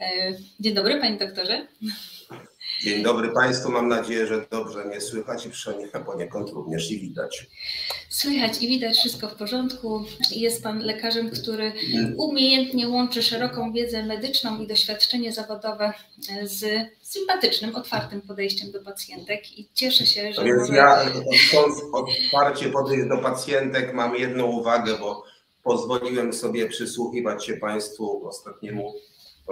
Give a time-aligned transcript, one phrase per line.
[0.00, 1.66] E, dzień dobry, panie doktorze.
[2.82, 3.70] Dzień dobry Państwu.
[3.70, 7.46] Mam nadzieję, że dobrze mnie słychać i przynajmniej poniekąd również i widać.
[8.08, 10.04] Słychać i widać wszystko w porządku.
[10.30, 11.72] Jest Pan lekarzem, który
[12.16, 15.92] umiejętnie łączy szeroką wiedzę medyczną i doświadczenie zawodowe
[16.42, 16.64] z
[17.02, 20.44] sympatycznym, otwartym podejściem do pacjentek i cieszę się, że.
[20.44, 20.74] Więc może...
[20.74, 21.10] ja
[21.48, 25.24] chcąc otwarcie podejść do pacjentek, mam jedną uwagę, bo
[25.62, 28.94] pozwoliłem sobie przysłuchiwać się Państwu ostatniemu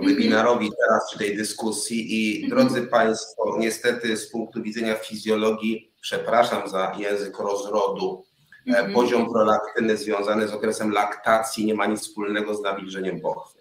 [0.00, 2.50] webinarowi teraz czy tej dyskusji i mhm.
[2.50, 8.24] drodzy Państwo, niestety z punktu widzenia fizjologii, przepraszam za język rozrodu,
[8.66, 8.92] e, mhm.
[8.92, 13.56] poziom prolaktyny związany z okresem laktacji nie ma nic wspólnego z nawilżeniem pochwy.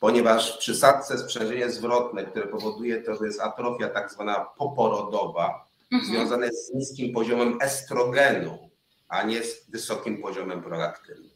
[0.00, 6.12] Ponieważ w przysadce sprzężenie zwrotne, które powoduje to, że jest atrofia tak zwana poporodowa, mhm.
[6.12, 8.70] związane z niskim poziomem estrogenu,
[9.08, 11.28] a nie z wysokim poziomem prolaktyny.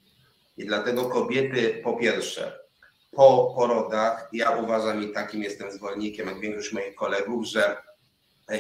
[0.57, 2.59] I dlatego kobiety po pierwsze
[3.11, 7.77] po porodach, ja uważam i takim jestem zwolennikiem, jak większość moich kolegów, że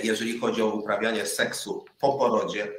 [0.02, 2.72] jeżeli chodzi o uprawianie seksu po porodzie,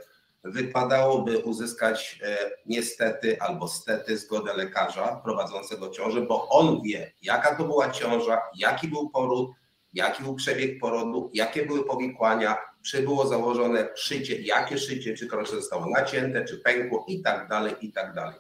[0.44, 7.64] wypadałoby uzyskać e, niestety albo stety zgodę lekarza prowadzącego ciążę, bo on wie, jaka to
[7.64, 9.52] była ciąża, jaki był poród,
[9.94, 15.56] jaki był przebieg porodu, jakie były powikłania, czy było założone szycie, jakie szycie, czy krocze
[15.56, 18.40] zostało nacięte, czy pękło i tak dalej, i tak dalej.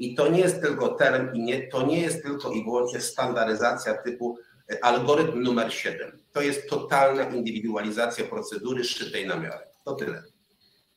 [0.00, 3.94] I to nie jest tylko term i nie, to nie jest tylko i wyłącznie standaryzacja
[3.94, 4.38] typu
[4.72, 6.18] e, algorytm numer 7.
[6.32, 9.66] To jest totalna indywidualizacja procedury szytej na miarę.
[9.84, 10.22] To tyle.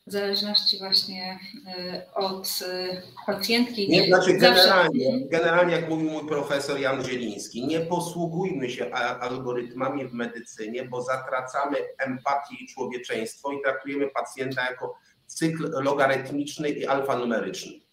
[0.08, 3.90] W zależności właśnie e, od e, pacjentki.
[3.90, 5.28] Nie, znaczy generalnie, zawsze...
[5.30, 11.78] generalnie, jak mówił mój profesor Jan Zieliński, nie posługujmy się algorytmami w medycynie, bo zatracamy
[11.98, 14.96] empatię i człowieczeństwo i traktujemy pacjenta jako
[15.28, 17.84] cykl logarytmiczny i alfanumeryczny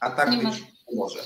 [0.00, 1.20] a tak nie być ma, może.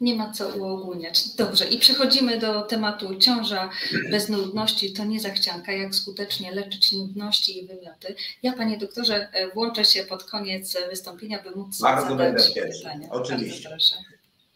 [0.00, 1.34] Nie ma co uogólniać.
[1.34, 3.70] Dobrze, i przechodzimy do tematu ciąża
[4.10, 4.92] bez nudności.
[4.92, 8.14] To nie zachcianka, jak skutecznie leczyć nudności i wymioty.
[8.42, 13.08] Ja, panie doktorze, e, włączę się pod koniec wystąpienia, by móc Bardzo zadać będę pytania.
[13.10, 13.76] Oczywiście.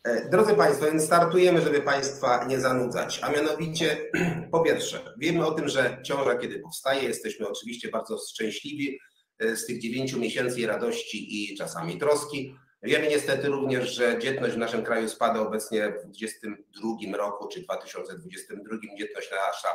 [0.04, 3.20] E, drodzy Państwo, więc startujemy, żeby Państwa nie zanudzać.
[3.22, 3.96] A mianowicie,
[4.52, 8.98] po pierwsze, wiemy o tym, że ciąża, kiedy powstaje, jesteśmy oczywiście bardzo szczęśliwi
[9.38, 12.54] e, z tych dziewięciu miesięcy radości i czasami troski.
[12.82, 18.76] Wiemy niestety również, że dzietność w naszym kraju spada obecnie w 2022 roku, czy 2022
[18.98, 19.68] dzietność nasza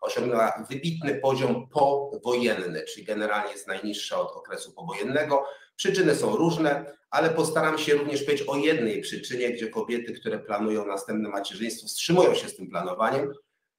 [0.00, 5.44] osiągnęła wybitny poziom powojenny, czyli generalnie jest najniższa od okresu powojennego.
[5.76, 10.86] Przyczyny są różne, ale postaram się również powiedzieć o jednej przyczynie, gdzie kobiety, które planują
[10.86, 13.32] następne macierzyństwo, wstrzymują się z tym planowaniem.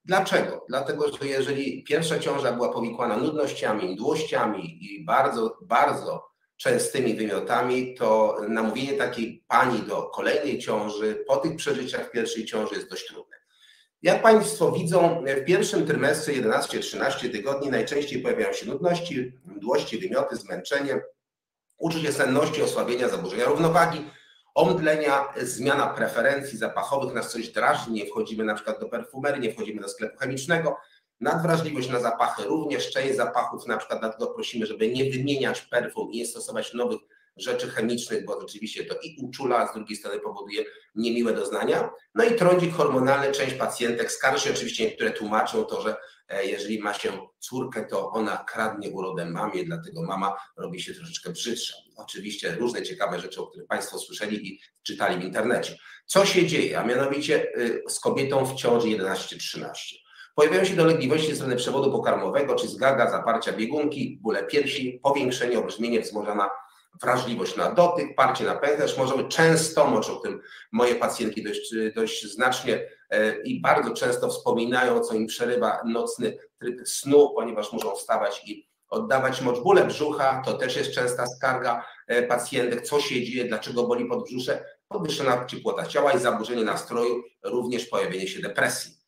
[0.06, 0.66] Dlaczego?
[0.70, 6.30] Dlatego, że jeżeli pierwsza ciąża była powikłana nudnościami, mdłościami i bardzo, bardzo
[6.60, 12.90] częstymi wymiotami, to namówienie takiej pani do kolejnej ciąży po tych przeżyciach pierwszej ciąży jest
[12.90, 13.38] dość trudne.
[14.02, 21.02] Jak Państwo widzą, w pierwszym trymestrze 11-13 tygodni najczęściej pojawiają się nudności, mdłości, wymioty, zmęczenie,
[21.78, 24.06] uczucie senności, osłabienia, zaburzenia równowagi,
[24.56, 29.82] omdlenia, zmiana preferencji zapachowych, nas coś drażni, nie wchodzimy na przykład do perfumerii, nie wchodzimy
[29.82, 30.78] do sklepu chemicznego,
[31.22, 36.18] Nadwrażliwość na zapachy, również część zapachów, na przykład dlatego prosimy, żeby nie wymieniać perfum i
[36.18, 37.00] nie stosować nowych
[37.38, 40.66] rzeczy chemicznych, bo oczywiście to i uczula, a z drugiej strony powoduje
[40.96, 41.90] niemiłe doznania.
[42.16, 45.96] No i trądzik hormonalny, część pacjentek skarży się, oczywiście niektóre tłumaczą to, że
[46.28, 51.30] e, jeżeli ma się córkę, to ona kradnie urodę mamie, dlatego mama robi się troszeczkę
[51.30, 51.74] brzydsza.
[51.98, 55.78] Oczywiście różne ciekawe rzeczy, o których Państwo słyszeli i czytali w internecie.
[56.06, 56.80] Co się dzieje?
[56.80, 60.09] A mianowicie y, z kobietą w ciąży 11-13.
[60.40, 66.02] Pojawiają się dolegliwości ze strony przewodu pokarmowego, czy zgaga, zaparcia biegunki, bóle piersi, powiększenie, obrzmienie,
[66.02, 66.50] wzmożona
[67.02, 68.98] wrażliwość na dotyk, parcie na pęcherz.
[68.98, 70.42] Możemy często, może o tym
[70.72, 76.88] moje pacjentki dość, dość znacznie e, i bardzo często wspominają, co im przerywa nocny tryb
[76.88, 79.60] snu, ponieważ muszą wstawać i oddawać mocz.
[79.60, 84.66] Bóle brzucha to też jest częsta skarga e, pacjentek, co się dzieje, dlaczego boli podbrzusze,
[84.88, 88.99] podwyższona ciepłota ciała i zaburzenie nastroju, również pojawienie się depresji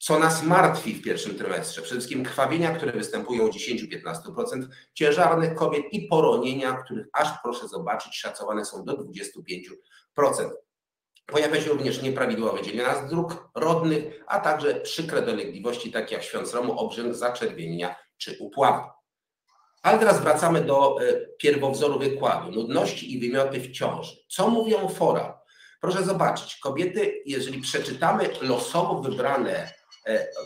[0.00, 1.82] co nas martwi w pierwszym trymestrze.
[1.82, 8.16] Przede wszystkim krwawienia, które występują u 10-15% ciężarnych kobiet i poronienia, których aż proszę zobaczyć,
[8.16, 10.50] szacowane są do 25%.
[11.26, 16.54] Pojawia się również nieprawidłowe wydzielenia z dróg rodnych, a także przykre dolegliwości takie jak świąt
[16.54, 18.88] romu, obrzęk, zaczerwienia czy upławy.
[19.82, 24.16] Ale teraz wracamy do e, pierwowzoru wykładu, nudności i wymioty w ciąży.
[24.28, 25.40] Co mówią fora?
[25.80, 29.79] Proszę zobaczyć, kobiety, jeżeli przeczytamy losowo wybrane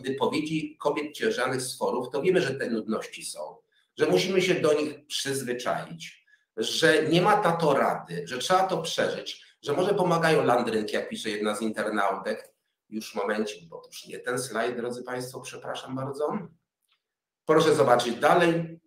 [0.03, 3.57] wypowiedzi kobiet ciężarnych z forów, to wiemy, że te nudności są,
[3.99, 6.25] że musimy się do nich przyzwyczaić,
[6.57, 11.09] że nie ma na to rady, że trzeba to przeżyć, że może pomagają landrynki, jak
[11.09, 12.55] pisze jedna z internautek.
[12.89, 16.39] już momencik, bo to już nie ten slajd, drodzy Państwo, przepraszam bardzo.
[17.45, 18.81] Proszę zobaczyć dalej,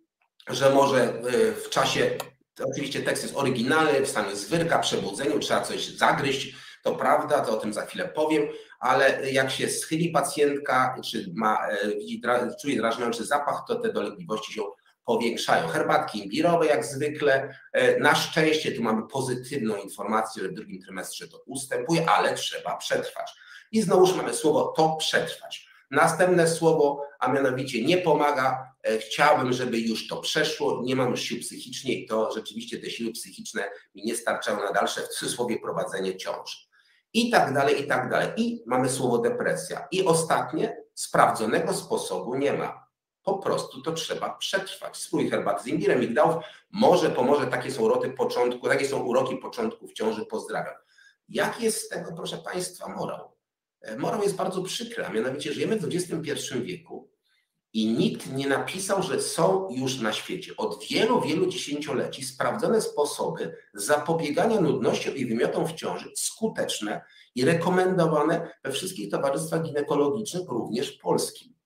[0.48, 2.18] że może y, w czasie,
[2.64, 7.60] oczywiście tekst jest oryginalny, w stanie zwyrka, przebudzeniu, trzeba coś zagryźć, to prawda, to o
[7.60, 8.48] tym za chwilę powiem,
[8.78, 12.22] ale jak się schyli pacjentka, czy ma, e, widzi,
[12.62, 14.62] czuje drażniący zapach, to te dolegliwości się
[15.04, 15.68] powiększają.
[15.68, 17.54] Herbatki imbirowe jak zwykle.
[17.72, 22.76] E, na szczęście tu mamy pozytywną informację, że w drugim trymestrze to ustępuje, ale trzeba
[22.76, 23.32] przetrwać.
[23.72, 25.68] I znowuż mamy słowo to przetrwać.
[25.90, 28.74] Następne słowo, a mianowicie nie pomaga.
[28.82, 30.82] E, chciałbym, żeby już to przeszło.
[30.84, 34.72] Nie mam już sił psychicznie i to rzeczywiście te siły psychiczne mi nie starczają na
[34.72, 36.67] dalsze, w cudzysłowie, prowadzenie ciąży.
[37.12, 38.28] I tak dalej, i tak dalej.
[38.36, 39.88] I mamy słowo depresja.
[39.90, 42.88] I ostatnie, sprawdzonego sposobu nie ma.
[43.22, 44.96] Po prostu to trzeba przetrwać.
[44.96, 46.44] Spróbuj herbaty z imbirem, migdałów.
[46.70, 50.26] Może pomoże, takie są uroki początku, takie są uroki początku w ciąży.
[50.26, 50.74] Pozdrawiam.
[51.28, 53.32] Jaki jest z tego, proszę Państwa, morał?
[53.80, 57.10] E, morał jest bardzo przykry, a mianowicie żyjemy w XXI wieku
[57.72, 63.56] i nikt nie napisał, że są już na świecie od wielu, wielu dziesięcioleci sprawdzone sposoby
[63.74, 67.04] zapobiegania nudnościom i wymiotom w ciąży, skuteczne
[67.34, 71.58] i rekomendowane we wszystkich towarzystwach ginekologicznych, również polskim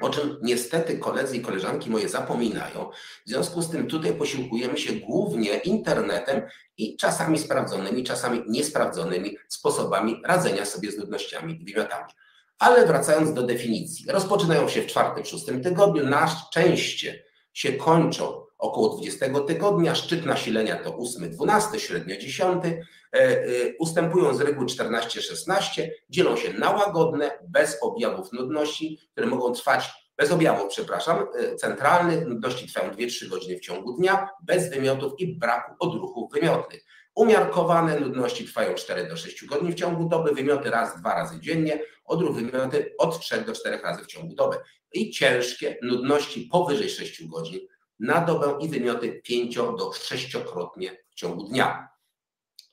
[0.00, 2.90] o czym niestety koledzy i koleżanki moje zapominają.
[3.26, 6.42] W związku z tym tutaj posiłkujemy się głównie internetem
[6.76, 12.12] i czasami sprawdzonymi, czasami niesprawdzonymi sposobami radzenia sobie z nudnościami i wymiotami.
[12.60, 18.88] Ale wracając do definicji, rozpoczynają się w czwartym, szóstym tygodniu, na szczęście się kończą około
[18.88, 22.78] 20 tygodnia, szczyt nasilenia to 8, 12, średnio 10, e,
[23.12, 23.44] e,
[23.78, 30.32] ustępują z reguły 14-16, dzielą się na łagodne, bez objawów nudności, które mogą trwać, bez
[30.32, 35.74] objawów, przepraszam, e, centralnych, nudności trwają 2-3 godziny w ciągu dnia, bez wymiotów i braku
[35.78, 36.84] odruchów wymiotnych.
[37.14, 41.80] Umiarkowane nudności trwają 4 do 6 godzin w ciągu doby, wymioty raz, dwa razy dziennie,
[42.10, 44.56] odruch wymioty od 3 do 4 razy w ciągu doby.
[44.92, 47.60] I ciężkie nudności powyżej 6 godzin
[47.98, 51.88] na dobę i wymioty 5 do 6-krotnie w ciągu dnia.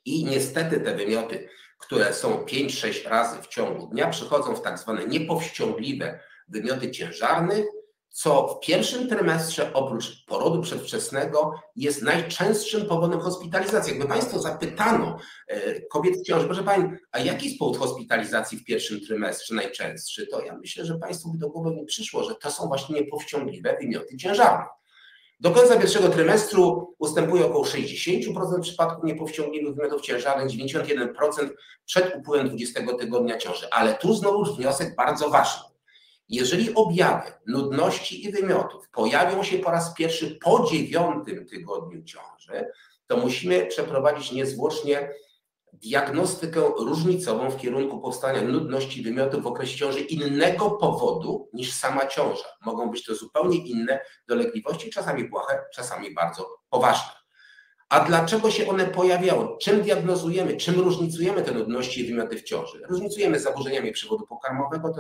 [0.06, 1.50] I niestety te wymioty,
[1.80, 7.64] które są 5-6 razy w ciągu dnia, przychodzą w tak zwane niepowściągliwe wymioty ciężarne,
[8.18, 13.92] co w pierwszym trymestrze oprócz porodu przedwczesnego jest najczęstszym powodem hospitalizacji.
[13.92, 15.18] Jakby Państwo zapytano
[15.48, 20.28] e, kobiet w ciąży, proszę Pani, a jaki jest powód hospitalizacji w pierwszym trymestrze najczęstszy,
[20.28, 23.78] to ja myślę, że Państwu by do głowy nie przyszło, że to są właśnie niepowściągliwe
[23.82, 24.66] wymioty ciężarne.
[25.40, 31.50] Do końca pierwszego trymestru ustępuje około 60% przypadków niepowściągliwych wymiotów ciężarnych, 91%
[31.86, 33.68] przed upływem 20 tygodnia ciąży.
[33.72, 35.77] Ale tu znowu wniosek bardzo ważny.
[36.30, 42.66] Jeżeli objawy nudności i wymiotów pojawią się po raz pierwszy po dziewiątym tygodniu ciąży,
[43.08, 45.10] to musimy przeprowadzić niezwłocznie
[45.74, 52.46] diagnostykę różnicową w kierunku powstania nudności wymiotu w okresie ciąży innego powodu niż sama ciąża.
[52.66, 57.12] Mogą być to zupełnie inne dolegliwości, czasami błahe, czasami bardzo poważne.
[57.90, 59.58] A dlaczego się one pojawiały?
[59.62, 62.82] Czym diagnozujemy, czym różnicujemy te nudności i wymioty w ciąży?
[62.90, 64.94] Różnicujemy z zaburzeniami przewodu pokarmowego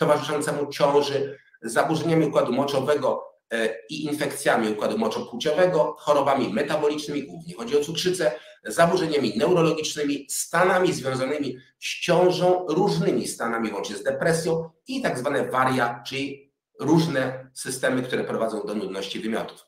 [0.00, 7.84] towarzyszącemu ciąży, zaburzeniami układu moczowego e, i infekcjami układu moczopłciowego, chorobami metabolicznymi, głównie chodzi o
[7.84, 8.32] cukrzycę,
[8.64, 16.02] zaburzeniami neurologicznymi, stanami związanymi z ciążą, różnymi stanami, łącznie z depresją i tak zwane waria,
[16.06, 19.66] czyli różne systemy, które prowadzą do nudności wymiotów.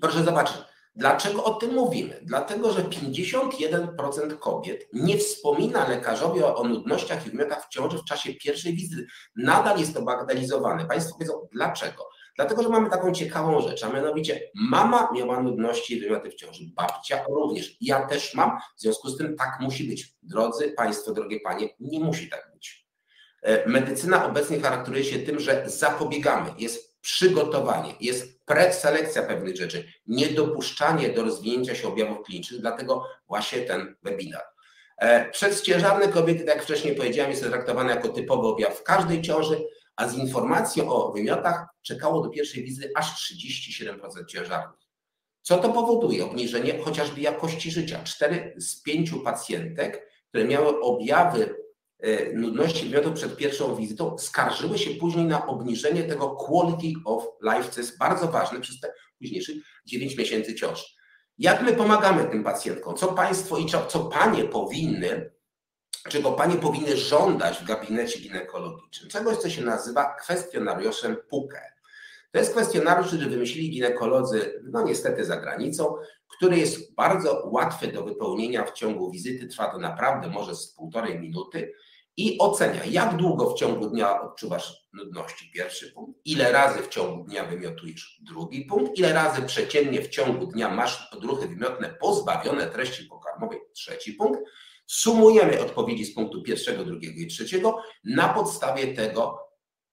[0.00, 0.56] Proszę zobaczyć,
[0.94, 2.20] dlaczego o tym mówimy?
[2.22, 8.04] Dlatego, że 51% kobiet nie wspomina lekarzowi o, o nudnościach i wymiotach w ciąży w
[8.04, 9.06] czasie pierwszej wizyty.
[9.36, 10.86] Nadal jest to bagatelizowane.
[10.86, 12.08] Państwo powiedzą, dlaczego?
[12.36, 16.64] Dlatego, że mamy taką ciekawą rzecz, a mianowicie mama miała nudności i wymioty w ciąży,
[16.76, 17.76] babcia również.
[17.80, 20.14] Ja też mam, w związku z tym tak musi być.
[20.22, 22.86] Drodzy Państwo, drogie Panie, nie musi tak być.
[23.42, 31.08] E, medycyna obecnie charakteryzuje się tym, że zapobiegamy, jest przygotowanie, jest preselekcja pewnych rzeczy, niedopuszczanie
[31.08, 34.42] do rozwinięcia się objawów klinicznych, dlatego właśnie ten webinar.
[34.98, 39.64] E, Przedciężarne kobiety, tak jak wcześniej powiedziałem, jest traktowane jako typowy objaw w każdej ciąży,
[39.96, 44.80] a z informacją o wymiotach czekało do pierwszej wizyty aż 37% ciężarnych.
[45.42, 46.24] Co to powoduje?
[46.24, 48.00] Obniżenie chociażby jakości życia.
[48.04, 51.54] Cztery z pięciu pacjentek, które miały objawy
[52.34, 57.80] nudności wymiotów przed pierwszą wizytą, skarżyły się później na obniżenie tego quality of life, co
[57.80, 60.84] jest bardzo ważne przez te późniejszych 9 miesięcy ciąży.
[61.38, 62.96] Jak my pomagamy tym pacjentkom?
[62.96, 65.30] Co państwo i co panie powinny
[66.08, 71.60] czego panie powinny żądać w gabinecie ginekologicznym, czegoś, co się nazywa kwestionariuszem PUKE.
[72.32, 75.94] To jest kwestionariusz, który wymyślili ginekolodzy, no niestety za granicą,
[76.28, 81.20] który jest bardzo łatwy do wypełnienia w ciągu wizyty, trwa to naprawdę może z półtorej
[81.20, 81.72] minuty
[82.16, 85.50] i ocenia, jak długo w ciągu dnia odczuwasz nudności.
[85.54, 86.20] Pierwszy punkt.
[86.24, 88.20] Ile razy w ciągu dnia wymiotujesz.
[88.22, 88.98] Drugi punkt.
[88.98, 93.58] Ile razy przeciętnie w ciągu dnia masz odruchy wymiotne pozbawione treści pokarmowej.
[93.74, 94.40] Trzeci punkt.
[94.86, 97.82] Sumujemy odpowiedzi z punktu pierwszego, drugiego i trzeciego.
[98.04, 99.38] Na podstawie tego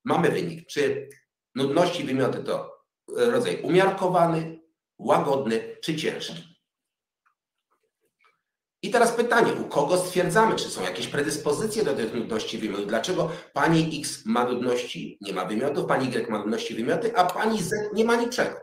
[0.06, 1.10] mamy wynik, czy
[1.56, 4.60] nudności wymioty to rodzaj umiarkowany,
[4.98, 6.57] łagodny czy ciężki.
[8.82, 12.88] I teraz pytanie, u kogo stwierdzamy, czy są jakieś predyspozycje do tych nudności wymiotów?
[12.88, 17.64] Dlaczego pani X ma nudności, nie ma wymiotów, pani Y ma nudności wymioty, a pani
[17.64, 18.56] Z nie ma niczego?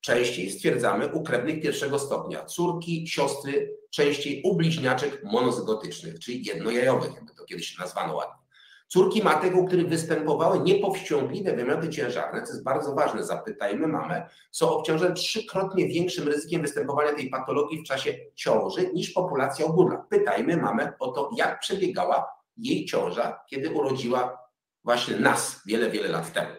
[0.00, 7.34] Częściej stwierdzamy u krewnych pierwszego stopnia, córki, siostry, częściej u bliźniaczek monozygotycznych, czyli jednojajowych, jakby
[7.34, 8.47] to kiedyś nazwano ładnie.
[8.88, 14.70] Córki matek, u których występowały niepowściągliwe wymioty ciężarne, co jest bardzo ważne, zapytajmy mamę, są
[14.70, 20.06] obciążone trzykrotnie większym ryzykiem występowania tej patologii w czasie ciąży niż populacja ogólna.
[20.10, 22.26] Pytajmy mamę o to, jak przebiegała
[22.56, 24.38] jej ciąża, kiedy urodziła
[24.84, 26.54] właśnie nas wiele, wiele lat temu.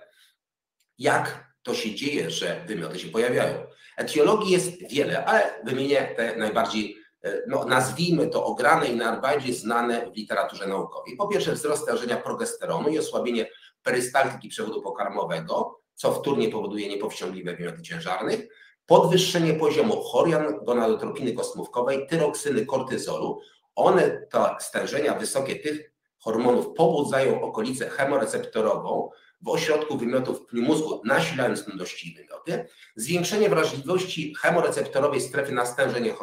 [0.97, 3.55] Jak to się dzieje, że wymioty się pojawiają?
[3.97, 6.98] Etiologii jest wiele, ale wymienię te najbardziej
[7.47, 11.15] no, nazwijmy to ograne i najbardziej znane w literaturze naukowej.
[11.17, 13.49] Po pierwsze wzrost stężenia progesteronu i osłabienie
[13.83, 18.47] perystaltyki przewodu pokarmowego, co wtórnie powoduje niepowściągliwe wymioty ciężarnych,
[18.85, 23.41] podwyższenie poziomu chorian, gonadotropiny kostmówkowej, tyroksyny, kortyzolu.
[23.75, 29.09] One, to stężenia wysokie tych hormonów pobudzają okolicę chemoreceptorową,
[29.41, 32.65] w ośrodku wymiotów w mózgu, nasilając nudności i wymioty,
[32.95, 36.13] zwiększenie wrażliwości chemoreceptorowej strefy na stężenie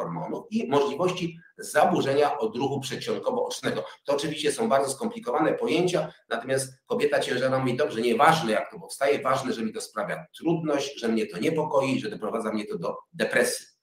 [0.49, 3.83] i możliwości zaburzenia odruchu przedsionkowo-ocznego.
[4.03, 9.21] To oczywiście są bardzo skomplikowane pojęcia, natomiast kobieta ciężarna mówi, dobrze, nieważne jak to powstaje,
[9.21, 12.97] ważne, że mi to sprawia trudność, że mnie to niepokoi, że doprowadza mnie to do
[13.13, 13.76] depresji.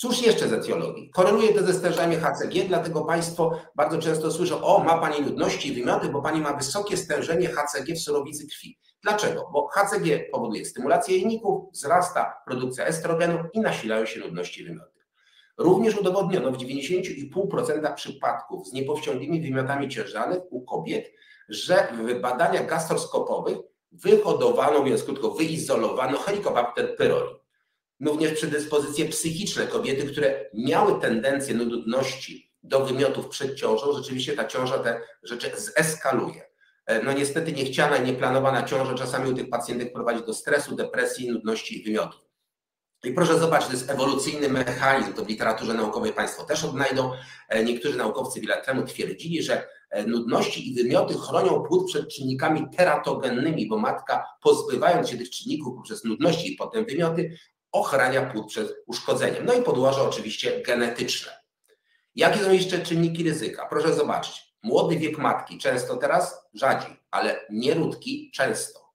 [0.00, 1.10] Cóż jeszcze z etiologii?
[1.10, 5.72] Koreluje to ze stężeniami HCG, dlatego Państwo bardzo często słyszą, o ma Pani nudności i
[5.72, 8.78] wymioty, bo Pani ma wysokie stężenie HCG w surowicy krwi.
[9.02, 9.50] Dlaczego?
[9.52, 15.00] Bo HCG powoduje stymulację jajników, wzrasta produkcja estrogenu i nasilają się nudności i wymioty.
[15.58, 21.12] Również udowodniono w 90,5% przypadków z niepowściągliwymi wymiotami ciężarnych u kobiet,
[21.48, 23.58] że w badaniach gastroskopowych
[23.92, 27.39] wyhodowano, więc krótko, wyizolowano Helicobacter pylori
[28.00, 29.66] również predyspozycje psychiczne.
[29.66, 36.42] Kobiety, które miały tendencję nudności, do wymiotów przed ciążą, rzeczywiście ta ciąża te rzeczy zeskaluje.
[36.86, 41.30] E, no niestety niechciana i nieplanowana ciąża czasami u tych pacjentek prowadzi do stresu, depresji,
[41.30, 42.20] nudności i wymiotów.
[43.04, 47.12] I proszę zobaczyć, to jest ewolucyjny mechanizm, to w literaturze naukowej Państwo też odnajdą.
[47.48, 52.08] E, niektórzy naukowcy wiele lat temu twierdzili, że e, nudności i wymioty chronią płód przed
[52.08, 57.38] czynnikami teratogennymi, bo matka pozbywając się tych czynników poprzez nudności i potem wymioty,
[57.72, 59.44] ochrania płód przed uszkodzeniem.
[59.44, 61.32] No i podłoże oczywiście genetyczne.
[62.14, 63.66] Jakie są jeszcze czynniki ryzyka?
[63.66, 64.54] Proszę zobaczyć.
[64.62, 68.90] Młody wiek matki, często teraz rzadziej, ale nieródki często.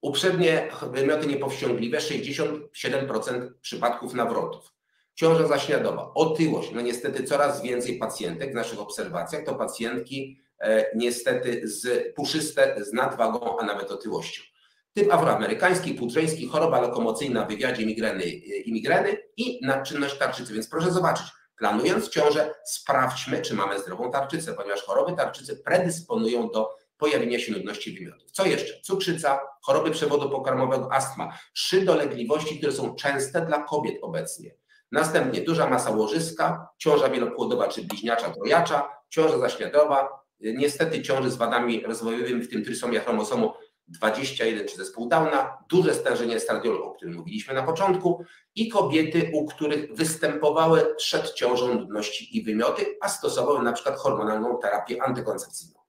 [0.00, 4.72] Uprzednie wymioty niepowściągliwe 67% przypadków nawrotów.
[5.14, 6.70] Ciąża zaśniadowa, otyłość.
[6.72, 12.92] No niestety coraz więcej pacjentek w naszych obserwacjach to pacjentki e, niestety z puszyste, z
[12.92, 14.53] nadwagą, a nawet otyłością
[14.94, 20.54] typ afroamerykański, pudrzeński, choroba lokomocyjna w wywiadzie migreny i migreny i nadczynność tarczycy.
[20.54, 21.26] Więc proszę zobaczyć,
[21.58, 27.92] planując ciążę, sprawdźmy, czy mamy zdrową tarczycę, ponieważ choroby tarczycy predysponują do pojawienia się nudności
[27.92, 28.30] wymiotów.
[28.30, 28.80] Co jeszcze?
[28.80, 34.54] Cukrzyca, choroby przewodu pokarmowego, astma, trzy dolegliwości, które są częste dla kobiet obecnie.
[34.92, 40.08] Następnie duża masa łożyska, ciąża wielopłodowa czy bliźniacza, trojacza, ciąża zaśniadowa,
[40.40, 43.52] niestety ciąży z wadami rozwojowymi, w tym trysomia chromosomu
[43.88, 48.24] 21 czy zespół Downa, duże stężenie estradiolu, o którym mówiliśmy na początku,
[48.54, 54.58] i kobiety, u których występowały przed ciążą nudności i wymioty, a stosowały na przykład hormonalną
[54.58, 55.80] terapię antykoncepcyjną.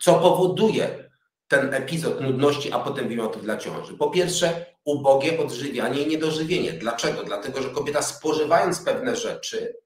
[0.00, 1.10] Co powoduje
[1.48, 3.96] ten epizod nudności, a potem wymiotów dla ciąży?
[3.96, 6.72] Po pierwsze, ubogie odżywianie i niedożywienie.
[6.72, 7.24] Dlaczego?
[7.24, 9.76] Dlatego, że kobieta spożywając pewne rzeczy,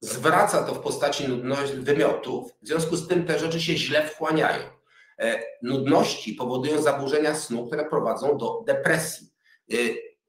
[0.00, 4.75] zwraca to w postaci nudności, wymiotów, w związku z tym te rzeczy się źle wchłaniają.
[5.20, 9.28] E, nudności powodują zaburzenia snu, które prowadzą do depresji.
[9.72, 9.76] E,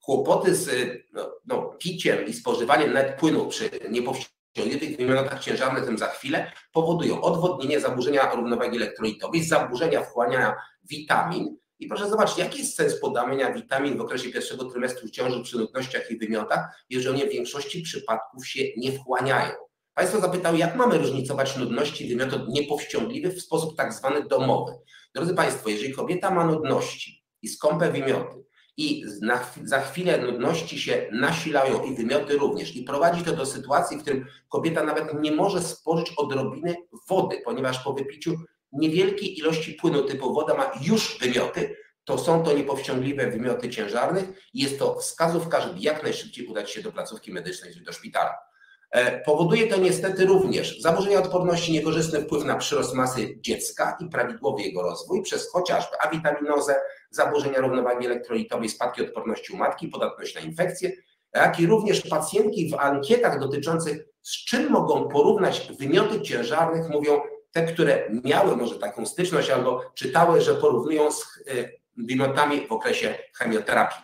[0.02, 0.70] kłopoty z
[1.14, 7.22] no, no, piciem i spożywaniem nawet płynu przy niepowściągliwych wymiotach ciężarnych, tym za chwilę, powodują
[7.22, 11.58] odwodnienie, zaburzenia równowagi elektrolitowej, zaburzenia wchłaniania witamin.
[11.80, 16.12] I proszę zobaczyć, jaki jest sens podawania witamin w okresie pierwszego trymestru ciąży przy nudnościach
[16.12, 19.67] i wymiotach, jeżeli one w większości przypadków się nie wchłaniają.
[19.98, 24.74] Państwo zapytały, jak mamy różnicować nudności wymiotów niepowściągliwych w sposób tak zwany domowy.
[25.16, 28.44] Drodzy Państwo, jeżeli kobieta ma nudności i skąpe wymioty
[28.78, 33.98] i na, za chwilę nudności się nasilają i wymioty również i prowadzi to do sytuacji,
[33.98, 36.76] w którym kobieta nawet nie może spożyć odrobiny
[37.10, 38.36] wody, ponieważ po wypiciu
[38.72, 44.62] niewielkiej ilości płynu typu woda ma już wymioty, to są to niepowściągliwe wymioty ciężarnych i
[44.62, 48.47] jest to wskazówka, żeby jak najszybciej udać się do placówki medycznej czy do szpitala.
[48.92, 54.62] E, powoduje to niestety również zaburzenia odporności, niekorzystny wpływ na przyrost masy dziecka i prawidłowy
[54.62, 56.76] jego rozwój przez chociażby awitaminozę,
[57.10, 60.92] zaburzenia równowagi elektrolitowej, spadki odporności u matki, podatność na infekcje,
[61.34, 67.66] jak i również pacjentki w ankietach dotyczących z czym mogą porównać wymioty ciężarnych, mówią te,
[67.66, 74.02] które miały może taką styczność albo czytały, że porównują z e, wymiotami w okresie chemioterapii.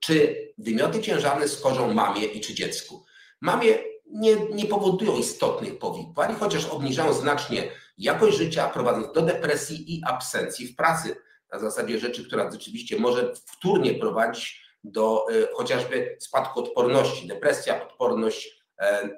[0.00, 3.04] Czy wymioty ciężarne skorzą mamie i czy dziecku?
[3.40, 10.02] Mamie nie, nie powodują istotnych powikłań, chociaż obniżają znacznie jakość życia, prowadząc do depresji i
[10.06, 11.16] absencji w pracy.
[11.52, 18.64] Na zasadzie rzeczy, która rzeczywiście może wtórnie prowadzić do y, chociażby spadku odporności, depresja, odporność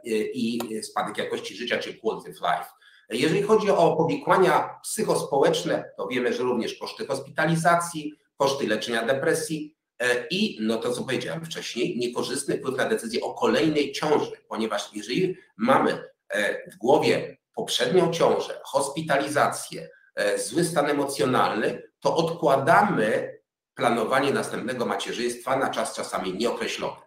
[0.06, 2.70] y, i spadek jakości życia, czy quality of life.
[3.10, 9.81] Jeżeli chodzi o powikłania psychospołeczne, to wiemy, że również koszty hospitalizacji, koszty leczenia depresji e,
[10.30, 15.36] i, no to co powiedziałem wcześniej, niekorzystny wpływ na decyzję o kolejnej ciąży, ponieważ jeżeli
[15.56, 23.38] mamy e, w głowie poprzednią ciążę, hospitalizację, e, zły stan emocjonalny, to odkładamy
[23.74, 27.00] planowanie następnego macierzyństwa na czas czasami nieokreślony.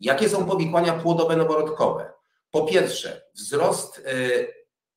[0.00, 2.12] Jakie są powikłania płodowe noworodkowe?
[2.50, 4.02] Po pierwsze, wzrost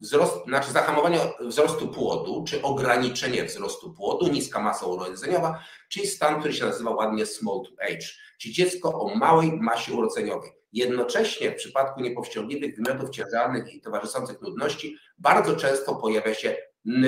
[0.05, 5.59] wzrost, znaczy zahamowanie wzrostu płodu, czy ograniczenie wzrostu płodu, niska masa urodzeniowa,
[5.89, 8.07] czyli stan, który się nazywa ładnie small to age,
[8.37, 10.51] czyli dziecko o małej masie urodzeniowej.
[10.73, 16.57] Jednocześnie w przypadku niepowściągliwych wymiotów ciężarnych i towarzyszących nudności bardzo często pojawia się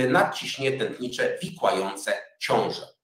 [0.10, 2.97] nadciśnienie tętnicze wikłające ciążę.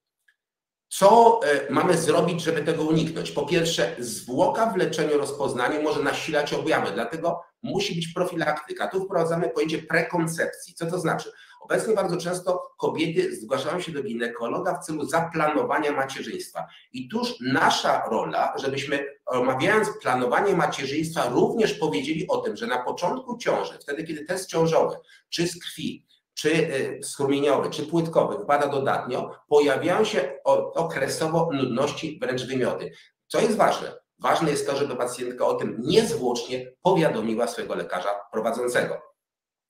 [0.97, 3.31] Co e, mamy zrobić, żeby tego uniknąć?
[3.31, 8.87] Po pierwsze, zwłoka w leczeniu, rozpoznaniu może nasilać objawy, dlatego musi być profilaktyka.
[8.87, 10.73] Tu wprowadzamy pojęcie prekoncepcji.
[10.73, 11.31] Co to znaczy?
[11.61, 16.67] Obecnie bardzo często kobiety zgłaszają się do ginekologa w celu zaplanowania macierzyństwa.
[16.91, 23.37] I tuż nasza rola, żebyśmy omawiając planowanie macierzyństwa, również powiedzieli o tym, że na początku
[23.37, 24.95] ciąży, wtedy kiedy test ciążowy,
[25.29, 30.39] czy z krwi, czy y, strumieniowy, czy płytkowy bada dodatnio, pojawiają się
[30.75, 32.91] okresowo nudności, wręcz wymioty.
[33.27, 33.93] Co jest ważne?
[34.19, 39.01] Ważne jest to, żeby pacjentka o tym niezwłocznie powiadomiła swojego lekarza prowadzącego.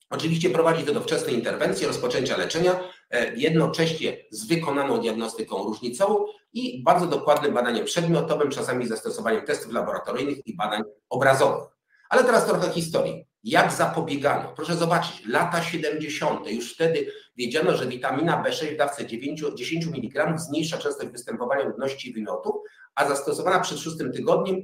[0.10, 6.84] Oczywiście prowadzi to do wczesnej interwencji, rozpoczęcia leczenia, e, jednocześnie z wykonaną diagnostyką różnicową i
[6.84, 11.70] bardzo dokładnym badaniem przedmiotowym, czasami zastosowaniem testów laboratoryjnych i badań obrazowych.
[12.10, 13.26] Ale teraz trochę historii.
[13.44, 14.54] Jak zapobiegano?
[14.56, 16.52] Proszę zobaczyć, lata 70.
[16.52, 22.10] już wtedy wiedziano, że witamina B6 w dawce 9, 10 mg zmniejsza częstość występowania nudności
[22.10, 22.56] i wymiotów,
[22.96, 24.62] a zastosowana przed szóstym tygodniem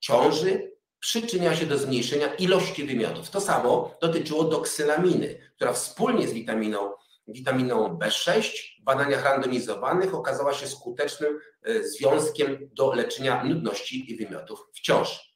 [0.00, 3.30] ciąży przyczynia się do zmniejszenia ilości wymiotów.
[3.30, 6.92] To samo dotyczyło doksylaminy, która wspólnie z witaminą,
[7.28, 14.66] witaminą B6 w badaniach randomizowanych okazała się skutecznym e, związkiem do leczenia nudności i wymiotów
[14.72, 15.31] w ciąży.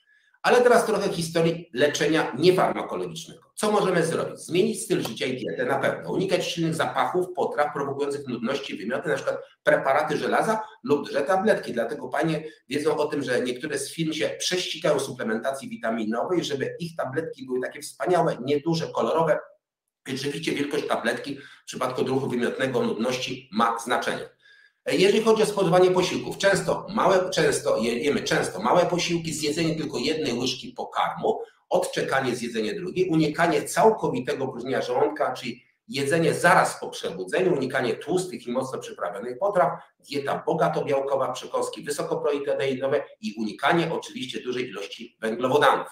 [0.46, 3.40] Ale teraz trochę historii leczenia niefarmakologicznego.
[3.54, 4.40] Co możemy zrobić?
[4.40, 6.12] Zmienić styl życia i dietę na pewno.
[6.12, 11.72] Unikać silnych zapachów, potraw prowokujących nudności wymioty, na przykład preparaty żelaza lub że tabletki.
[11.72, 16.96] Dlatego panie wiedzą o tym, że niektóre z firm się prześcigają suplementacji witaminowej, żeby ich
[16.96, 19.38] tabletki były takie wspaniałe, nieduże, kolorowe.
[20.06, 24.35] Rzeczywiście wielkość tabletki w przypadku druchu wymiotnego nudności ma znaczenie.
[24.92, 30.32] Jeżeli chodzi o spożywanie posiłków, często małe, często jemy często małe posiłki, zjedzenie tylko jednej
[30.32, 37.94] łyżki pokarmu, odczekanie zjedzenie drugiej, unikanie całkowitego opróżnienia żołądka, czyli jedzenie zaraz po przebudzeniu, unikanie
[37.94, 39.72] tłustych i mocno przyprawionych potraw,
[40.10, 45.88] dieta bogato-białkowa, przekąski wysokoproteinowe i unikanie oczywiście dużej ilości węglowodanów.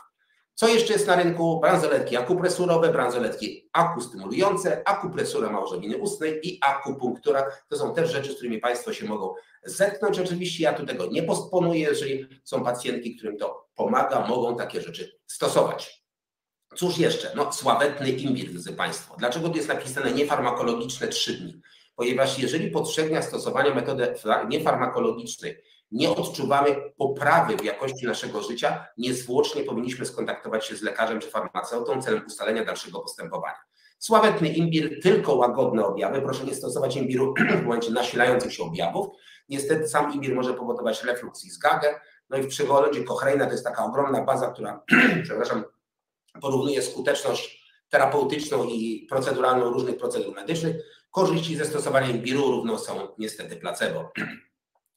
[0.54, 1.60] Co jeszcze jest na rynku?
[1.60, 7.46] Bransoletki akupresurowe, bransoletki akustymulujące, akupresura małżowiny ustnej i akupunktura.
[7.68, 10.18] To są też rzeczy, z którymi Państwo się mogą zetknąć.
[10.18, 11.80] Oczywiście ja tu tego nie postponuję.
[11.80, 16.04] Jeżeli są pacjentki, którym to pomaga, mogą takie rzeczy stosować.
[16.76, 17.32] Cóż jeszcze?
[17.36, 19.16] No, sławetny imbir, drodzy Państwo.
[19.18, 21.60] Dlaczego tu jest napisane niefarmakologiczne 3 dni?
[21.96, 24.14] Ponieważ jeżeli po trzech dniach stosowania metody
[24.48, 31.30] niefarmakologicznej nie odczuwamy poprawy w jakości naszego życia, niezwłocznie powinniśmy skontaktować się z lekarzem czy
[31.30, 33.58] farmaceutą celem ustalenia dalszego postępowania.
[33.98, 36.22] Sławetny imbir, tylko łagodne objawy.
[36.22, 39.06] Proszę nie stosować imbiru w momencie nasilających się objawów.
[39.48, 42.00] Niestety sam imbir może powodować refluks i zgagę.
[42.30, 44.84] No i w przewodzie Kochreina to jest taka ogromna baza, która,
[45.24, 45.64] przepraszam,
[46.40, 50.76] porównuje skuteczność terapeutyczną i proceduralną różnych procedur medycznych.
[51.10, 54.12] Korzyści ze stosowania imbiru równo są niestety placebo.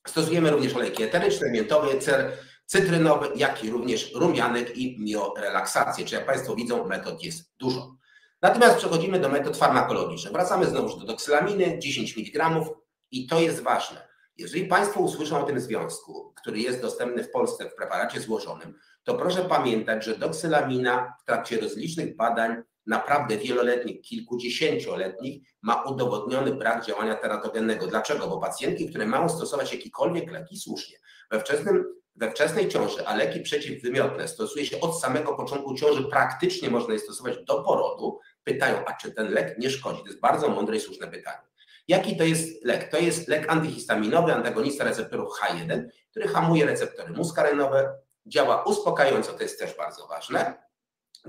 [0.09, 6.05] Stosujemy również olejki eteryczne, miętowe, cer, cytrynowe, jak i również rumianek i miorelaksację.
[6.05, 7.97] Czy jak Państwo widzą, metod jest dużo.
[8.41, 10.33] Natomiast przechodzimy do metod farmakologicznych.
[10.33, 12.65] Wracamy znowu do doksylaminy, 10 mg
[13.11, 14.07] i to jest ważne.
[14.37, 19.15] Jeżeli Państwo usłyszą o tym związku, który jest dostępny w Polsce w preparacie złożonym, to
[19.15, 27.15] proszę pamiętać, że doksylamina w trakcie rozlicznych badań naprawdę wieloletnich, kilkudziesięcioletnich, ma udowodniony brak działania
[27.15, 27.87] teratogennego.
[27.87, 28.27] Dlaczego?
[28.27, 30.97] Bo pacjentki, które mają stosować jakikolwiek leki, słusznie,
[31.31, 36.69] we, wczesnym, we wczesnej ciąży, a leki przeciwwymiotne stosuje się od samego początku ciąży, praktycznie
[36.69, 40.01] można je stosować do porodu, pytają, a czy ten lek nie szkodzi?
[40.01, 41.47] To jest bardzo mądre i słuszne pytanie.
[41.87, 42.91] Jaki to jest lek?
[42.91, 47.93] To jest lek antyhistaminowy, antagonista receptorów H1, który hamuje receptory muskarenowe,
[48.25, 50.66] działa uspokajająco, to jest też bardzo ważne,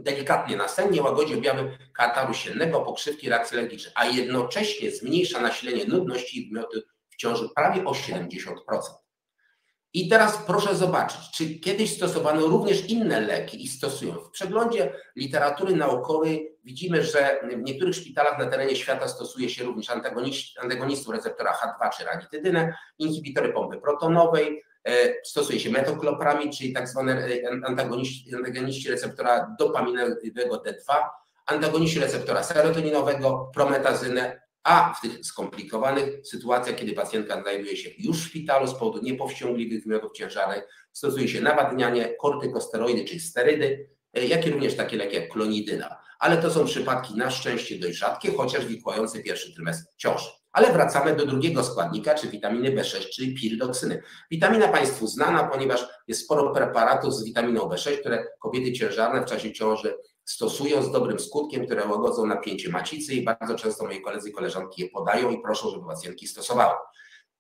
[0.03, 6.49] delikatnie nasennie, łagodzi objawy kataru siennego, pokrzywki reakcji alergicznej, a jednocześnie zmniejsza nasilenie nudności i
[6.49, 8.55] wymioty w ciąży prawie o 70%.
[9.99, 14.15] I teraz proszę zobaczyć, czy kiedyś stosowano również inne leki i stosują.
[14.15, 19.91] W przeglądzie literatury naukowej widzimy, że w niektórych szpitalach na terenie świata stosuje się również
[20.61, 27.13] antagonistów receptora H2 czy ranitydynę, inhibitory pompy protonowej, E, stosuje się metoklopramid, czyli tak zwane
[27.13, 30.95] e, antagoniści, antagoniści receptora dopaminowego D2,
[31.47, 38.27] antagoniści receptora serotoninowego, prometazynę, a w tych skomplikowanych sytuacjach, kiedy pacjentka znajduje się już w
[38.27, 44.51] szpitalu z powodu niepowściągliwych wymiotów ciężarnych, stosuje się nawadnianie, kortykosteroidy, czyli sterydy, e, jak i
[44.51, 45.97] również takie leki jak klonidyna.
[46.19, 50.27] Ale to są przypadki na szczęście dość rzadkie, chociaż wikłające pierwszy trymestr ciąży.
[50.53, 54.03] Ale wracamy do drugiego składnika, czy witaminy B6, czyli piridoksyny.
[54.31, 59.53] Witamina Państwu znana, ponieważ jest sporo preparatów z witaminą B6, które kobiety ciężarne w czasie
[59.53, 59.95] ciąży
[60.29, 64.83] stosują z dobrym skutkiem, które łagodzą napięcie macicy i bardzo często moi koledzy i koleżanki
[64.83, 66.75] je podają i proszą, żeby pacjentki stosowały.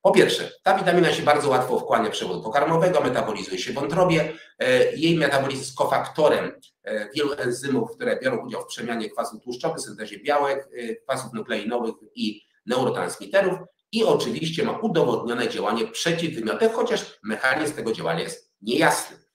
[0.03, 4.33] Po pierwsze, ta witamina się bardzo łatwo wkłania przewodu pokarmowego, metabolizuje się w wątrobie.
[4.59, 6.53] E, jej metabolizm jest kofaktorem
[6.85, 11.95] e, wielu enzymów, które biorą udział w przemianie kwasów tłuszczowych, syntezie białek, e, kwasów nukleinowych
[12.15, 13.59] i neurotransmiterów
[13.93, 19.28] i oczywiście ma udowodnione działanie przeciwwymiotowe, chociaż mechanizm tego działania jest niejasny.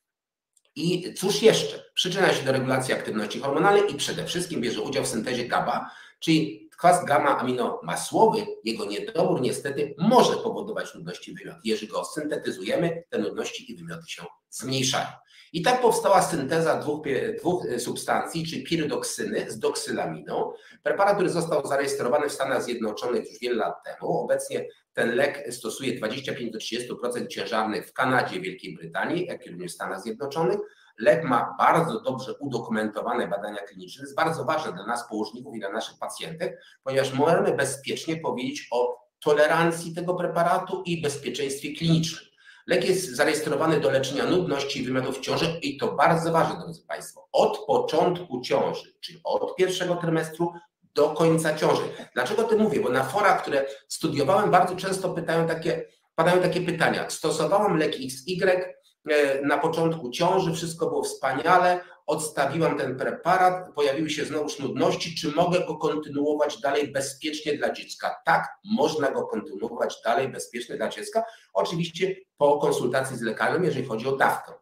[0.76, 1.84] I cóż jeszcze?
[1.94, 6.70] Przyczynia się do regulacji aktywności hormonalnej i przede wszystkim bierze udział w syntezie GABA, czyli
[6.78, 11.58] kwas gamma-aminomasłowy, jego niedobór niestety może powodować nudności wymiot.
[11.64, 15.08] Jeżeli go syntetyzujemy, te nudności i wymioty się zmniejszają.
[15.54, 17.06] I tak powstała synteza dwóch,
[17.40, 20.54] dwóch substancji, czyli pirydoksyny z doksylaminą.
[20.84, 24.20] Preparat, który został zarejestrowany w Stanach Zjednoczonych już wiele lat temu.
[24.20, 30.02] Obecnie ten lek stosuje 25-30% ciężarnych w Kanadzie, Wielkiej Brytanii, jak i również w Stanach
[30.02, 30.60] Zjednoczonych.
[31.00, 34.00] Lek ma bardzo dobrze udokumentowane badania kliniczne.
[34.00, 38.68] To jest bardzo ważne dla nas, położników i dla naszych pacjentek, ponieważ możemy bezpiecznie powiedzieć
[38.72, 42.33] o tolerancji tego preparatu i bezpieczeństwie klinicznym.
[42.68, 47.28] Lek jest zarejestrowany do leczenia nudności i wymiotów ciąży i to bardzo ważne, drodzy Państwo,
[47.32, 50.54] od początku ciąży, czyli od pierwszego trymestru
[50.96, 51.84] do końca ciąży.
[52.14, 52.80] Dlaczego to mówię?
[52.80, 57.10] Bo na forach, które studiowałem, bardzo często pytają takie, padają takie pytania.
[57.10, 58.74] Stosowałam lek XY,
[59.10, 65.32] E, na początku ciąży, wszystko było wspaniale, odstawiłam ten preparat, pojawiły się znowu nudności, czy
[65.32, 68.16] mogę go kontynuować dalej bezpiecznie dla dziecka?
[68.26, 74.08] Tak, można go kontynuować dalej bezpiecznie dla dziecka, oczywiście po konsultacji z lekarzem, jeżeli chodzi
[74.08, 74.54] o dawkę.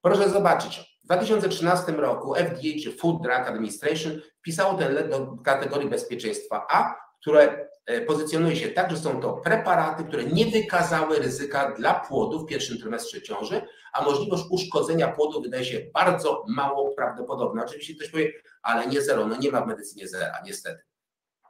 [0.00, 5.88] Proszę zobaczyć, w 2013 roku FDA, czy Food Drug Administration, wpisało ten lek do kategorii
[5.88, 7.68] bezpieczeństwa A, które
[8.06, 12.78] pozycjonuje się tak, że są to preparaty, które nie wykazały ryzyka dla płodu w pierwszym
[12.78, 17.64] trymestrze ciąży, a możliwość uszkodzenia płodu wydaje się bardzo mało prawdopodobna.
[17.64, 20.82] Oczywiście ktoś powie, ale nie zero, no nie ma w medycynie zera, niestety.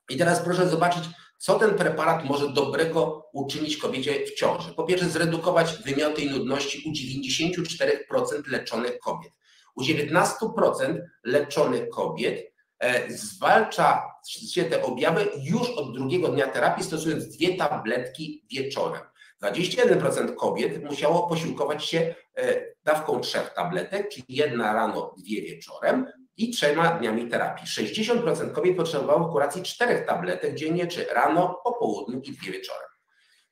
[0.08, 1.04] I teraz proszę zobaczyć,
[1.38, 4.74] co ten preparat może dobrego uczynić kobiecie w ciąży.
[4.74, 9.32] Po pierwsze, zredukować wymioty i nudności u 94% leczonych kobiet.
[9.76, 17.28] U 19% leczonych kobiet e, zwalcza się te objawy już od drugiego dnia terapii, stosując
[17.37, 19.02] dwie tabletki wieczorem.
[19.42, 26.06] 21% kobiet musiało posiłkować się e, dawką trzech tabletek, czyli jedna rano, dwie wieczorem
[26.37, 27.66] i trzema dniami terapii.
[27.66, 32.88] 60% kobiet potrzebowało kuracji czterech tabletek dziennie, czy rano, po południu i dwie wieczorem.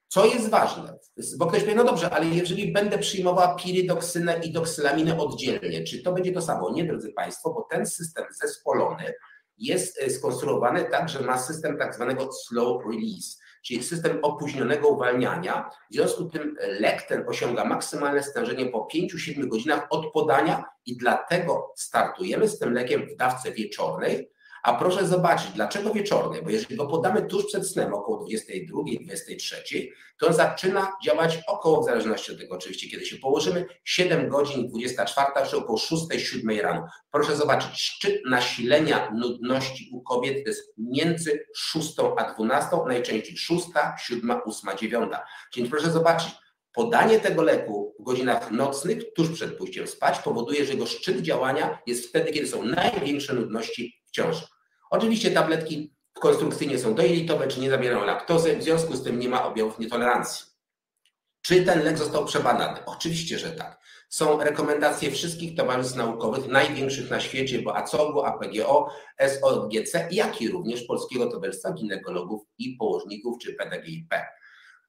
[0.09, 0.99] Co jest ważne,
[1.39, 6.13] bo ktoś powie, no dobrze, ale jeżeli będę przyjmowała piridoksynę i doksylaminę oddzielnie, czy to
[6.13, 6.71] będzie to samo?
[6.71, 9.15] Nie, drodzy Państwo, bo ten system zespolony
[9.63, 15.71] jest e, skonstruowany tak, że ma system tak zwanego slow release czyli system opóźnionego uwalniania.
[15.91, 20.97] W związku z tym lek ten osiąga maksymalne stężenie po 5-7 godzinach od podania i
[20.97, 24.32] dlatego startujemy z tym lekiem w dawce wieczornej,
[24.63, 26.43] A proszę zobaczyć, dlaczego wieczorny?
[26.43, 31.83] Bo jeżeli go podamy tuż przed snem, około 22, 23, to on zaczyna działać około,
[31.83, 36.61] w zależności od tego oczywiście, kiedy się położymy, 7 godzin, 24, czy około 6, 7
[36.61, 36.87] rano.
[37.11, 43.67] Proszę zobaczyć, szczyt nasilenia nudności u kobiet to jest między 6 a 12, najczęściej 6,
[43.99, 45.13] 7, 8, 9.
[45.57, 46.31] Więc proszę zobaczyć,
[46.75, 51.79] Podanie tego leku w godzinach nocnych, tuż przed pójściem spać, powoduje, że jego szczyt działania
[51.87, 54.47] jest wtedy, kiedy są największe nudności w ciąży.
[54.91, 59.45] Oczywiście tabletki konstrukcyjnie są dojelitowe, czy nie zawierają laktozy, w związku z tym nie ma
[59.45, 60.47] objawów nietolerancji.
[61.43, 62.85] Czy ten lek został przebadany?
[62.87, 63.83] Oczywiście, że tak.
[64.09, 68.89] Są rekomendacje wszystkich towarzystw naukowych, największych na świecie, bo ACOG-u, APGO,
[69.21, 74.15] SOGC, jak i również Polskiego Towarzystwa Ginekologów i Położników, czy PDGIP.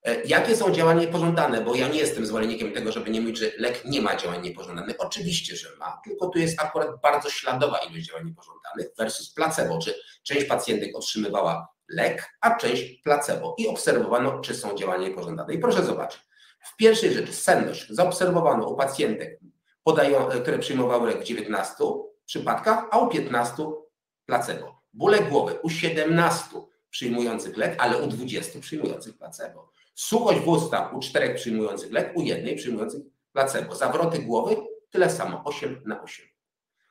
[0.03, 1.61] E, jakie są działania niepożądane?
[1.61, 4.95] Bo ja nie jestem zwolennikiem tego, żeby nie mówić, że lek nie ma działań niepożądanych.
[4.99, 9.95] Oczywiście, że ma, tylko tu jest akurat bardzo śladowa ilość działań niepożądanych versus placebo, czy
[10.23, 15.53] część pacjentek otrzymywała lek, a część placebo i obserwowano, czy są działania niepożądane.
[15.53, 16.21] I proszę zobaczyć,
[16.59, 19.39] w pierwszej rzeczy senność zaobserwowano u pacjentek,
[19.83, 21.75] podają, e, które przyjmowały lek w 19
[22.25, 23.65] przypadkach, a u 15
[24.25, 24.81] placebo.
[24.93, 26.45] Bóle głowy u 17
[26.89, 29.73] przyjmujących lek, ale u 20 przyjmujących placebo.
[29.95, 33.01] Suchość w ustach u czterech przyjmujących lek, u jednej przyjmujących
[33.31, 33.75] placebo.
[33.75, 34.55] Zawroty głowy
[34.89, 36.25] tyle samo, 8 na 8.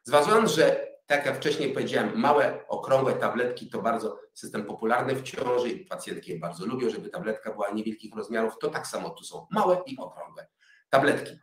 [0.03, 5.69] Zważając, że tak jak wcześniej powiedziałem, małe, okrągłe tabletki to bardzo system popularny w ciąży
[5.69, 9.47] i pacjentki je bardzo lubią, żeby tabletka była niewielkich rozmiarów, to tak samo tu są
[9.51, 10.47] małe i okrągłe
[10.91, 11.37] tabletki.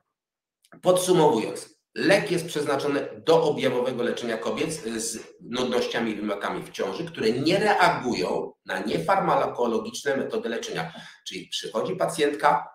[0.81, 7.31] Podsumowując, Lek jest przeznaczony do objawowego leczenia kobiet z nudnościami i wymiotami w ciąży, które
[7.31, 10.93] nie reagują na niefarmakologiczne metody leczenia.
[11.27, 12.69] Czyli przychodzi pacjentka,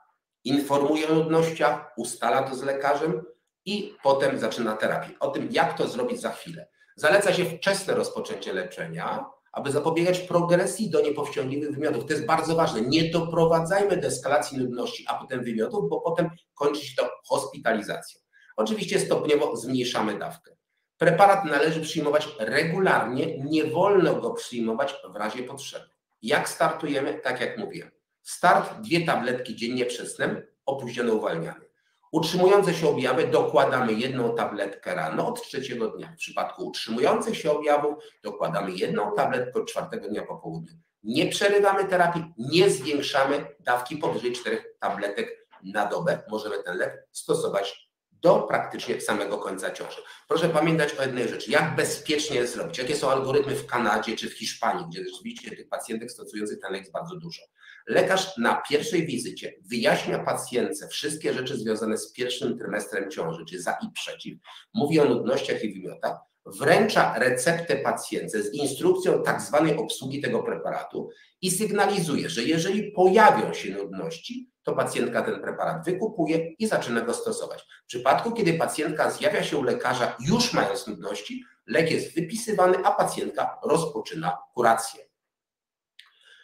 [0.44, 3.22] informuje o nudnościach, ustala to z lekarzem
[3.64, 5.14] i potem zaczyna terapię.
[5.20, 6.68] O tym, jak to zrobić za chwilę.
[6.96, 12.06] Zaleca się wczesne rozpoczęcie leczenia, aby zapobiegać progresji do niepowściągliwych wymiotów.
[12.06, 12.80] To jest bardzo ważne.
[12.80, 18.23] Nie doprowadzajmy do eskalacji nudności, a potem wymiotów, bo potem kończy się to hospitalizacją.
[18.56, 20.56] Oczywiście stopniowo zmniejszamy dawkę.
[20.98, 25.88] Preparat należy przyjmować regularnie, nie wolno go przyjmować w razie potrzeby.
[26.22, 27.14] Jak startujemy?
[27.14, 27.90] Tak jak mówiłem.
[28.22, 31.64] Start dwie tabletki dziennie przed snem, opóźnione uwalnianie.
[32.12, 36.12] Utrzymujące się objawy dokładamy jedną tabletkę rano od trzeciego dnia.
[36.12, 40.74] W przypadku utrzymujących się objawów dokładamy jedną tabletkę od czwartego dnia po południu.
[41.02, 46.22] Nie przerywamy terapii, nie zwiększamy dawki powyżej czterech tabletek na dobę.
[46.28, 47.90] Możemy ten lek stosować
[48.24, 50.02] do praktycznie samego końca ciąży.
[50.28, 54.38] Proszę pamiętać o jednej rzeczy, jak bezpiecznie zrobić, jakie są algorytmy w Kanadzie czy w
[54.38, 57.42] Hiszpanii, gdzie rzeczywiście tych pacjentek stosujących ten lek jest bardzo dużo.
[57.86, 63.72] Lekarz na pierwszej wizycie wyjaśnia pacjentce wszystkie rzeczy związane z pierwszym trymestrem ciąży, czy za
[63.82, 64.38] i przeciw,
[64.74, 71.10] mówi o nudnościach i wymiotach, wręcza receptę pacjentce z instrukcją tak zwanej obsługi tego preparatu
[71.42, 77.14] i sygnalizuje, że jeżeli pojawią się nudności, to pacjentka ten preparat wykupuje i zaczyna go
[77.14, 77.66] stosować.
[77.84, 82.92] W przypadku, kiedy pacjentka zjawia się u lekarza już mając nudności, lek jest wypisywany, a
[82.92, 85.04] pacjentka rozpoczyna kurację.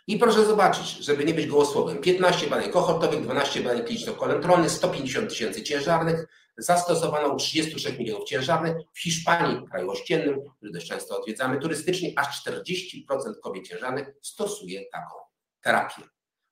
[0.06, 5.62] I proszę zobaczyć, żeby nie być gołosłowem, 15 badań kohortowych, 12 badań kliniczno-kolentrolnych, 150 tysięcy
[5.62, 6.26] ciężarnych,
[6.60, 8.76] zastosowano u 33 milionów ciężarnych.
[8.92, 15.14] W Hiszpanii, kraju ościennym, który dość często odwiedzamy turystycznie, aż 40% kobiet ciężarnych stosuje taką
[15.60, 16.02] terapię.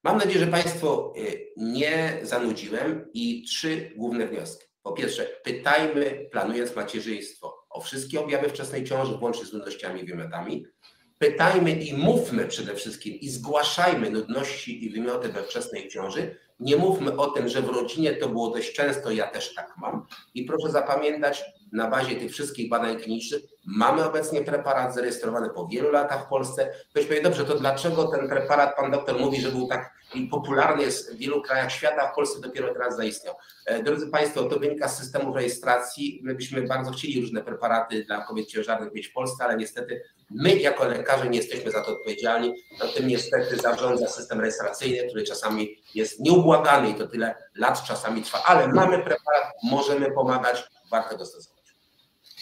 [0.04, 4.66] Mam nadzieję, że Państwo y, nie zanudziłem i trzy główne wnioski.
[4.82, 10.66] Po pierwsze, pytajmy, planując macierzyństwo, o wszystkie objawy wczesnej ciąży, włącznie z nudnościami i wymiotami.
[11.18, 16.36] Pytajmy i mówmy przede wszystkim i zgłaszajmy nudności i wymioty we wczesnej ciąży.
[16.60, 20.06] Nie mówmy o tym, że w rodzinie to było dość często, ja też tak mam.
[20.34, 25.90] I proszę zapamiętać, na bazie tych wszystkich badań klinicznych mamy obecnie preparat zarejestrowany po wielu
[25.90, 26.72] latach w Polsce.
[26.90, 29.98] Ktoś powie, dobrze, to dlaczego ten preparat pan doktor mówi, że był tak
[30.30, 33.34] popularny jest w wielu krajach świata, a w Polsce dopiero teraz zaistniał.
[33.66, 36.20] E, drodzy Państwo, to wynika z systemu rejestracji.
[36.24, 40.56] My byśmy bardzo chcieli różne preparaty dla kobiet ciężarnych mieć w Polsce, ale niestety my
[40.56, 42.54] jako lekarze nie jesteśmy za to odpowiedzialni.
[42.80, 48.22] No tym niestety zarządza system rejestracyjny, który czasami jest nieubłagany i to tyle lat czasami
[48.22, 51.57] trwa, ale mamy preparat, możemy pomagać, warto go stosować.